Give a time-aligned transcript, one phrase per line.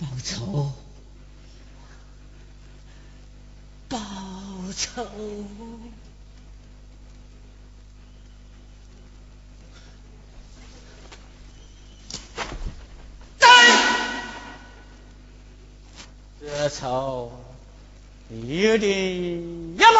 [0.00, 0.72] 报仇，
[3.86, 3.98] 报
[4.74, 5.04] 仇。
[16.40, 17.30] 这仇
[18.30, 19.98] 一定要报，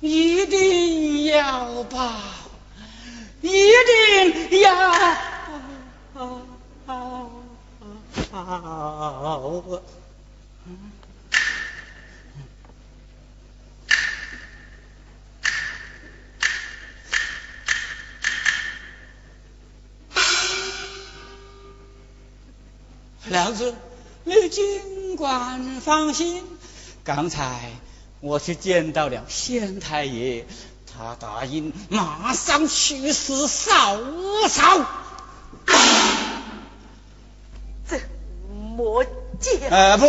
[0.00, 2.10] 一定要报，
[3.42, 4.74] 一定要
[6.86, 7.39] 报。
[23.24, 23.74] 娘子。
[24.22, 26.44] 你尽管放心，
[27.02, 27.72] 刚才
[28.20, 30.46] 我去见到了县太爷，
[30.86, 33.98] 他答应马上去死嫂
[34.48, 34.86] 嫂。
[37.86, 38.00] 怎
[38.76, 39.04] 么
[39.40, 39.59] 讲？
[39.70, 40.06] 呃，不，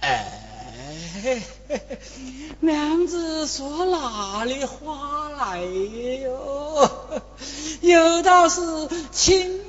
[0.00, 1.42] 哎，
[2.60, 6.95] 娘子说哪里话来哟？
[7.80, 8.60] 有道是
[9.12, 9.60] 亲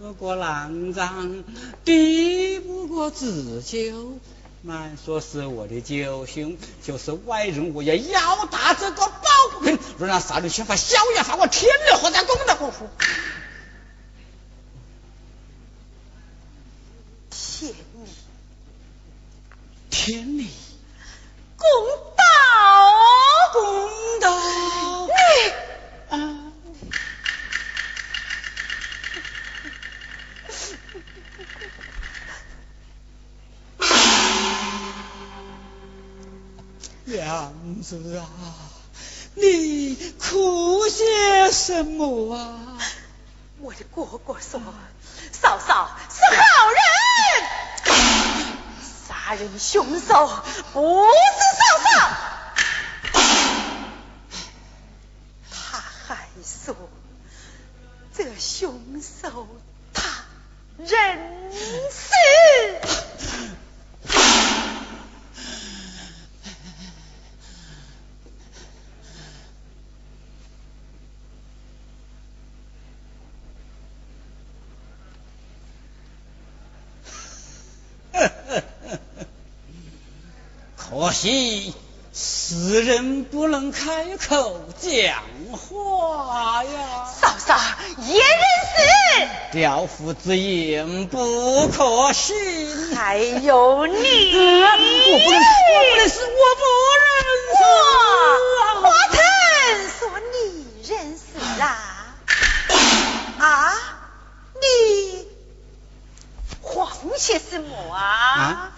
[0.00, 1.44] 不过郎丈，
[1.84, 4.18] 敌不过子舅。
[4.62, 9.12] 慢说是我的舅兄，就是外人，我也要打这个抱
[9.52, 9.78] 不平。
[9.98, 12.88] 若让杀人宣发逍遥法，我天理何在公的过府？
[19.88, 20.48] 天理，
[21.56, 21.66] 公
[37.90, 38.24] 子啊，
[39.34, 42.78] 你哭些什么啊？
[43.58, 44.60] 我的哥哥说，
[45.32, 46.78] 嫂嫂是好人。
[49.08, 50.28] 杀人凶手
[50.72, 51.90] 不是嫂嫂，
[55.50, 56.76] 他还说
[58.16, 59.48] 这凶手
[59.92, 60.02] 他
[60.78, 61.50] 认
[61.90, 62.09] 识。
[80.92, 81.72] 可惜
[82.12, 85.22] 世人不能开口讲
[85.56, 87.06] 话呀。
[87.06, 87.56] 嫂嫂
[88.08, 88.24] 也认
[88.74, 92.96] 识，刁妇之言不可信。
[92.96, 96.64] 还有你，我不能，我不能是，我不
[97.06, 97.14] 认
[97.46, 97.54] 识。
[98.82, 99.14] 花藤
[99.96, 100.34] 说你
[100.88, 101.22] 认识
[101.62, 101.64] 啊？
[103.38, 103.72] 啊？
[104.60, 105.28] 你
[106.60, 108.72] 慌些什么啊？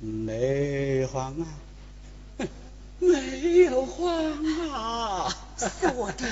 [0.00, 1.27] 没慌
[2.38, 2.46] 啊，
[2.98, 4.14] 没有慌
[4.72, 6.26] 啊，是我的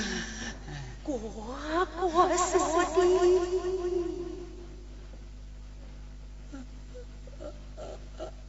[1.05, 2.97] 哥哥说的。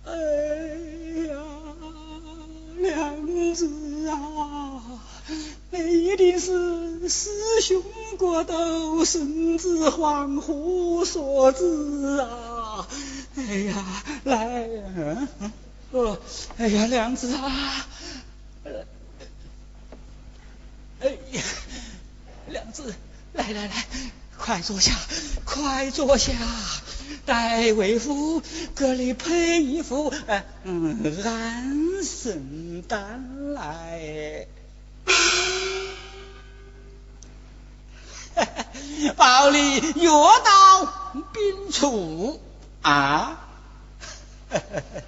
[0.04, 0.10] 哎
[1.28, 1.32] 呀，
[2.78, 4.82] 娘子啊，
[5.70, 7.30] 那一定是师
[7.60, 7.82] 兄
[8.16, 12.88] 过斗，孙子恍惚所致啊。
[13.36, 13.84] 哎呀，
[14.24, 14.68] 来，
[15.90, 16.18] 哦，
[16.58, 17.86] 哎呀，娘子啊，
[21.00, 21.42] 哎呀，
[22.46, 22.94] 娘子，
[23.32, 23.86] 来来来，
[24.36, 24.92] 快坐下，
[25.46, 26.32] 快坐下，
[27.24, 28.42] 待为夫
[28.74, 30.12] 给你配一副
[30.64, 34.46] 嗯安神丹来，
[39.16, 40.84] 保你药到
[41.32, 42.40] 病除。
[42.82, 43.48] 啊，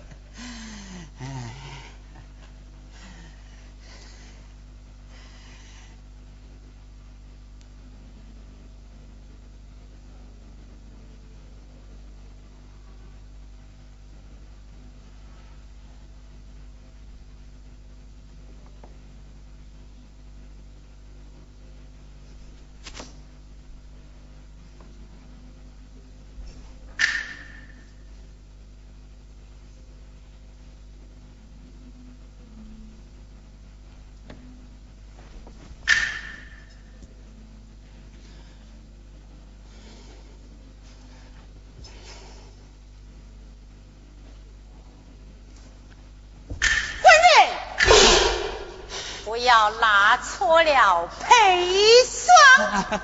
[49.44, 51.66] 要拿错了配
[52.04, 53.00] 双。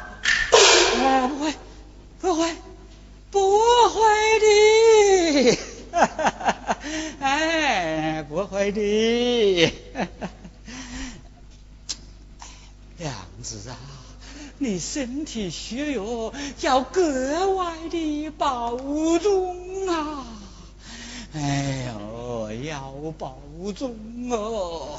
[0.51, 0.57] 不
[1.39, 1.55] 会，
[2.21, 2.55] 不会，
[3.31, 3.59] 不
[3.91, 5.59] 会的，
[7.21, 8.81] 哎，不会的。
[12.99, 13.13] 娘
[13.43, 13.77] 子啊，
[14.59, 18.75] 你身体虚弱，要格外的保
[19.19, 20.25] 重啊！
[21.35, 23.37] 哎呦，要保
[23.77, 23.95] 重
[24.31, 24.99] 哦！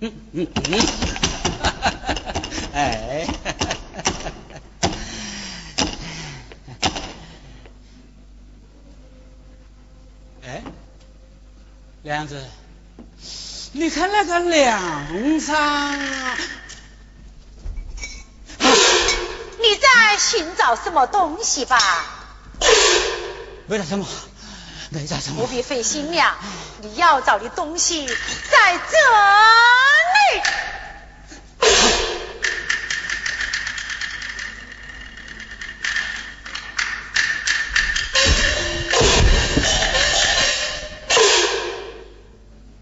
[0.00, 0.78] 嗯嗯嗯，
[2.72, 3.26] 哎，
[10.44, 10.62] 哎，
[12.04, 12.44] 梁子，
[13.72, 15.98] 你看那个梁上，你
[19.80, 21.76] 在寻找什么东西吧？
[23.66, 24.06] 为了什么？
[24.90, 25.42] 没找什么？
[25.42, 26.36] 不必费心了，
[26.80, 28.96] 你要找的东西在这
[30.14, 30.42] 里。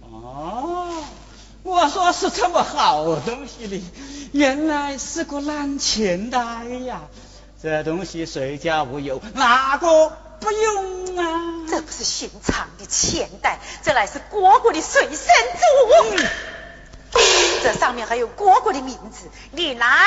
[0.03, 1.05] 哦，
[1.65, 3.83] 我说是这么好东西的，
[4.33, 6.39] 原来是个烂钱袋
[6.87, 7.01] 呀！
[7.63, 9.21] 这东西谁家无有？
[9.35, 11.67] 哪个不用啊？
[11.69, 16.25] 这不是寻常的钱袋，这乃是蝈蝈的随身珠。
[17.63, 20.07] 这上面还有蝈蝈的名字，你来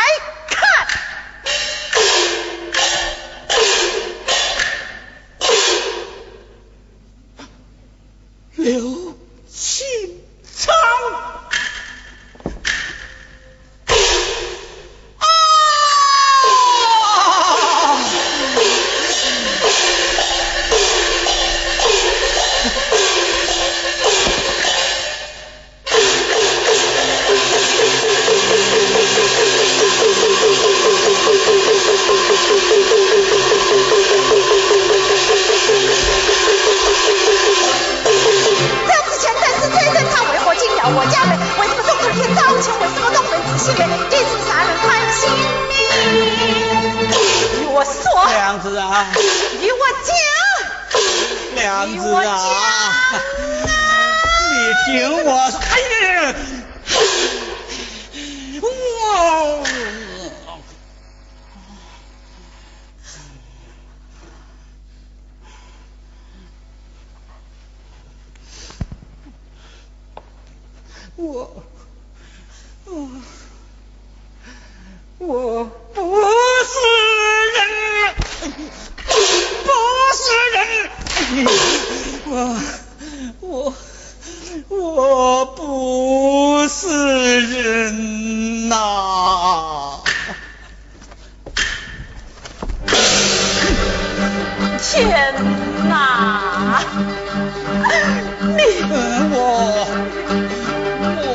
[40.95, 41.37] 我家门？
[41.59, 42.73] 为什么送出天早前？
[42.79, 43.81] 为什么动人之心人？
[44.09, 45.21] 一直杀人宽心
[45.69, 45.73] 你
[47.61, 47.93] 与我说，
[48.27, 49.07] 娘子啊，
[49.61, 50.15] 与我讲，
[51.55, 51.63] 娘
[51.97, 52.31] 子啊，
[54.51, 54.55] 你
[54.85, 54.87] 听
[55.25, 55.73] 我说，哎
[56.05, 56.33] 呀，
[58.61, 58.67] 哇！
[71.21, 71.25] 我，
[72.85, 72.87] 我，
[75.17, 75.99] 我不
[76.63, 76.73] 是
[77.55, 77.59] 人，
[79.65, 79.69] 不
[80.15, 80.57] 是人，
[82.23, 82.29] 我，
[83.41, 83.73] 我，
[84.69, 85.59] 我不
[86.69, 86.77] 是
[87.41, 88.73] 人呐、
[95.89, 96.79] 那！
[98.57, 98.61] 你
[99.31, 99.35] 我，
[101.15, 101.27] 我，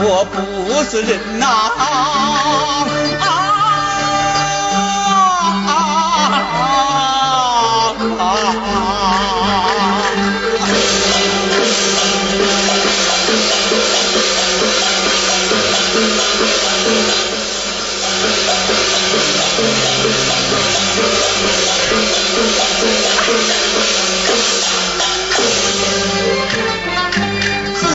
[0.00, 0.36] 我不
[0.84, 1.46] 是人呐、